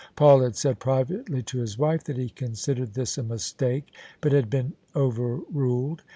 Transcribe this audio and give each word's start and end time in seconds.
Paul 0.15 0.41
had 0.41 0.55
said 0.55 0.79
privately 0.79 1.43
to 1.43 1.59
his 1.59 1.77
wife 1.77 2.05
that 2.05 2.17
he 2.17 2.29
considered 2.29 2.95
this 2.95 3.19
a 3.19 3.23
mistake, 3.23 3.85
but 4.19 4.31
had 4.31 4.49
been 4.49 4.73
overruled. 4.95 6.01